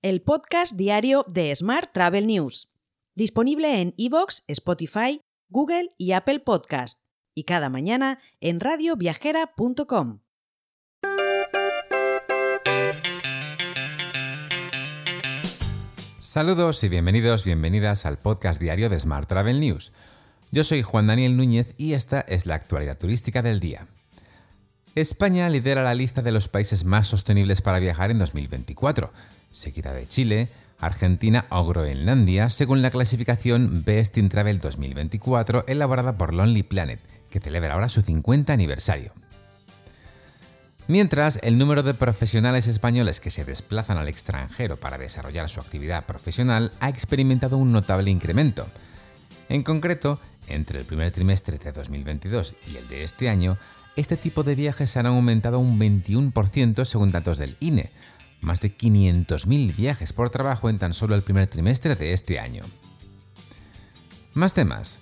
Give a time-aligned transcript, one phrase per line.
[0.00, 2.68] el podcast diario de Smart Travel News,
[3.16, 7.00] disponible en iVoox, Spotify, Google y Apple Podcast,
[7.34, 10.20] y cada mañana en radioviajera.com.
[16.20, 19.92] Saludos y bienvenidos, bienvenidas al podcast diario de Smart Travel News.
[20.52, 23.88] Yo soy Juan Daniel Núñez y esta es la actualidad turística del día.
[24.94, 29.12] España lidera la lista de los países más sostenibles para viajar en 2024,
[29.58, 30.48] seguida de Chile,
[30.78, 37.40] Argentina o Groenlandia, según la clasificación Best in Travel 2024 elaborada por Lonely Planet, que
[37.40, 39.12] celebra ahora su 50 aniversario.
[40.86, 46.06] Mientras, el número de profesionales españoles que se desplazan al extranjero para desarrollar su actividad
[46.06, 48.66] profesional ha experimentado un notable incremento.
[49.50, 53.58] En concreto, entre el primer trimestre de 2022 y el de este año,
[53.96, 57.90] este tipo de viajes han aumentado un 21% según datos del INE,
[58.40, 62.64] más de 500.000 viajes por trabajo en tan solo el primer trimestre de este año.
[64.34, 64.98] Más temas.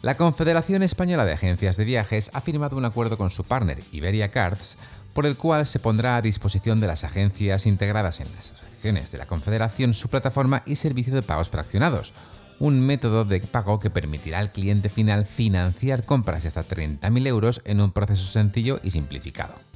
[0.00, 4.30] La Confederación Española de Agencias de Viajes ha firmado un acuerdo con su partner Iberia
[4.30, 4.78] Cards
[5.12, 9.18] por el cual se pondrá a disposición de las agencias integradas en las asociaciones de
[9.18, 12.14] la Confederación su plataforma y servicio de pagos fraccionados,
[12.60, 17.62] un método de pago que permitirá al cliente final financiar compras de hasta 30.000 euros
[17.64, 19.67] en un proceso sencillo y simplificado.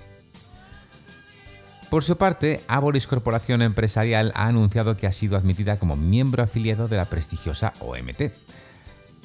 [1.92, 6.88] Por su parte, Aboris Corporación Empresarial ha anunciado que ha sido admitida como miembro afiliado
[6.88, 8.32] de la prestigiosa OMT.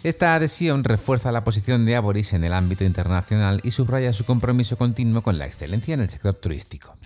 [0.03, 4.75] Esta adhesión refuerza la posición de Aboris en el ámbito internacional y subraya su compromiso
[4.75, 6.97] continuo con la excelencia en el sector turístico.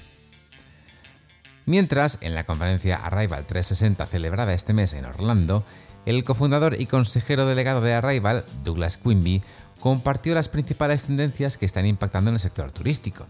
[1.67, 5.63] Mientras, en la conferencia Arrival 360 celebrada este mes en Orlando,
[6.07, 9.43] el cofundador y consejero delegado de Arrival, Douglas Quimby,
[9.79, 13.27] compartió las principales tendencias que están impactando en el sector turístico.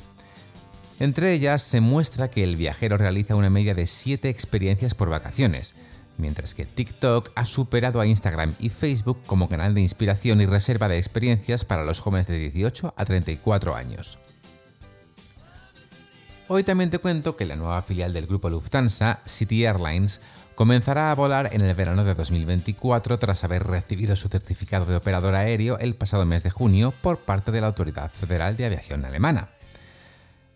[1.01, 5.73] Entre ellas se muestra que el viajero realiza una media de 7 experiencias por vacaciones,
[6.19, 10.87] mientras que TikTok ha superado a Instagram y Facebook como canal de inspiración y reserva
[10.87, 14.19] de experiencias para los jóvenes de 18 a 34 años.
[16.47, 20.21] Hoy también te cuento que la nueva filial del grupo Lufthansa, City Airlines,
[20.53, 25.33] comenzará a volar en el verano de 2024 tras haber recibido su certificado de operador
[25.33, 29.49] aéreo el pasado mes de junio por parte de la Autoridad Federal de Aviación Alemana.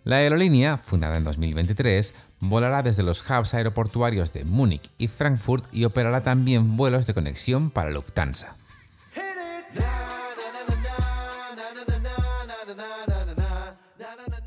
[0.06, 5.84] La aerolínea, fundada en 2023, volará desde los hubs aeroportuarios de Múnich y Frankfurt y
[5.84, 8.56] operará también vuelos de conexión para Lufthansa.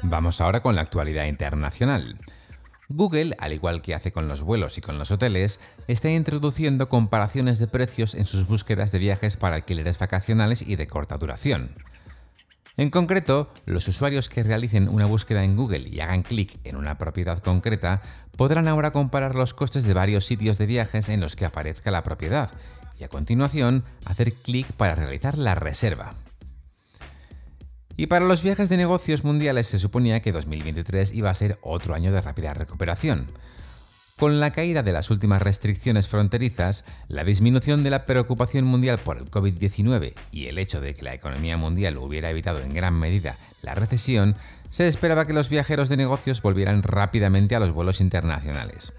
[0.04, 2.20] Vamos ahora con la actualidad internacional.
[2.88, 5.58] Google, al igual que hace con los vuelos y con los hoteles,
[5.88, 10.86] está introduciendo comparaciones de precios en sus búsquedas de viajes para alquileres vacacionales y de
[10.86, 11.74] corta duración.
[12.78, 16.96] En concreto, los usuarios que realicen una búsqueda en Google y hagan clic en una
[16.96, 18.00] propiedad concreta
[18.36, 22.04] podrán ahora comparar los costes de varios sitios de viajes en los que aparezca la
[22.04, 22.52] propiedad
[22.96, 26.14] y a continuación hacer clic para realizar la reserva.
[27.96, 31.96] Y para los viajes de negocios mundiales se suponía que 2023 iba a ser otro
[31.96, 33.26] año de rápida recuperación.
[34.18, 39.16] Con la caída de las últimas restricciones fronterizas, la disminución de la preocupación mundial por
[39.16, 43.38] el COVID-19 y el hecho de que la economía mundial hubiera evitado en gran medida
[43.62, 44.34] la recesión,
[44.70, 48.92] se esperaba que los viajeros de negocios volvieran rápidamente a los vuelos internacionales.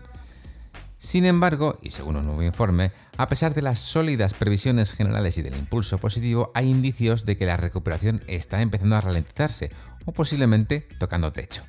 [1.00, 5.42] Sin embargo, y según un nuevo informe, a pesar de las sólidas previsiones generales y
[5.42, 9.70] del impulso positivo, hay indicios de que la recuperación está empezando a ralentizarse
[10.06, 11.66] o posiblemente tocando techo.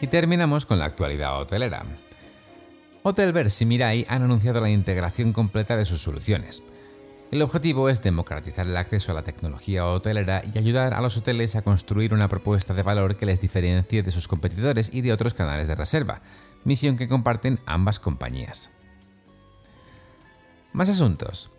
[0.00, 1.82] Y terminamos con la actualidad hotelera.
[3.02, 6.62] Hotelverse y Mirai han anunciado la integración completa de sus soluciones.
[7.30, 11.56] El objetivo es democratizar el acceso a la tecnología hotelera y ayudar a los hoteles
[11.56, 15.34] a construir una propuesta de valor que les diferencie de sus competidores y de otros
[15.34, 16.20] canales de reserva,
[16.64, 18.70] misión que comparten ambas compañías.
[20.72, 21.50] Más asuntos.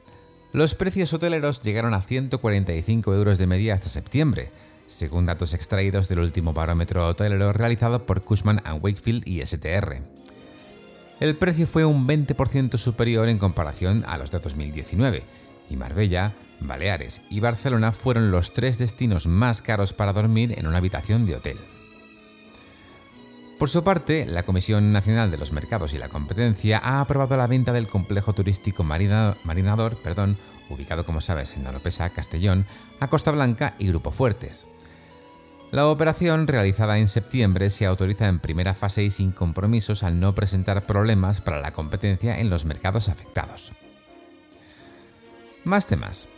[0.53, 4.51] Los precios hoteleros llegaron a 145 euros de media hasta septiembre,
[4.87, 10.01] según datos extraídos del último barómetro hotelero realizado por Cushman Wakefield y STR.
[11.19, 15.23] El precio fue un 20% superior en comparación a los de 2019,
[15.69, 20.77] y Marbella, Baleares y Barcelona fueron los tres destinos más caros para dormir en una
[20.77, 21.57] habitación de hotel.
[23.59, 27.47] Por su parte, la Comisión Nacional de los Mercados y la Competencia ha aprobado la
[27.47, 30.37] venta del complejo turístico Marinador, perdón,
[30.69, 32.67] ubicado como sabes en Oropesa, Castellón,
[32.99, 34.67] a Costa Blanca y Grupo Fuertes.
[35.69, 40.33] La operación, realizada en septiembre, se autoriza en primera fase y sin compromisos al no
[40.33, 43.73] presentar problemas para la competencia en los mercados afectados.
[45.65, 46.29] Más temas.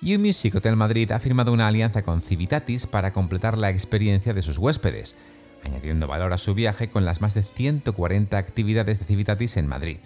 [0.00, 4.58] U-Music Hotel Madrid ha firmado una alianza con Civitatis para completar la experiencia de sus
[4.58, 5.16] huéspedes,
[5.64, 9.98] añadiendo valor a su viaje con las más de 140 actividades de Civitatis en Madrid.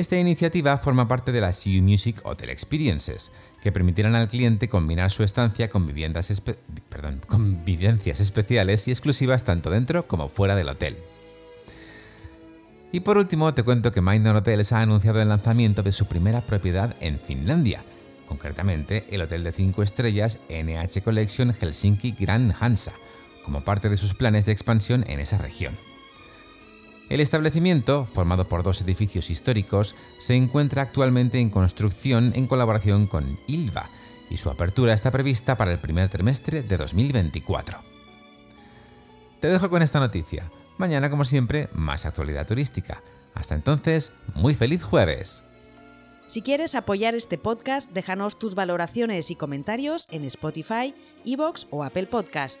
[0.00, 5.22] Esta iniciativa forma parte de las U-Music Hotel Experiences, que permitirán al cliente combinar su
[5.22, 6.32] estancia con, viviendas
[7.26, 10.96] con vivencias especiales y exclusivas tanto dentro como fuera del hotel.
[12.90, 16.40] Y por último, te cuento que Mindon Hotels ha anunciado el lanzamiento de su primera
[16.40, 17.84] propiedad en Finlandia,
[18.24, 22.94] concretamente el hotel de 5 estrellas NH Collection Helsinki Grand Hansa,
[23.44, 25.76] como parte de sus planes de expansión en esa región.
[27.10, 33.36] El establecimiento, formado por dos edificios históricos, se encuentra actualmente en construcción en colaboración con
[33.48, 33.90] ILVA
[34.30, 37.78] y su apertura está prevista para el primer trimestre de 2024.
[39.40, 40.52] Te dejo con esta noticia.
[40.78, 43.02] Mañana, como siempre, más actualidad turística.
[43.34, 45.42] Hasta entonces, muy feliz jueves.
[46.28, 52.06] Si quieres apoyar este podcast, déjanos tus valoraciones y comentarios en Spotify, Evox o Apple
[52.06, 52.60] Podcast.